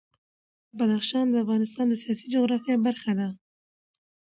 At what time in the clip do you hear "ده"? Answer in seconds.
3.19-3.27